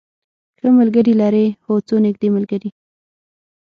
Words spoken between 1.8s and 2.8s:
څو نږدې ملګری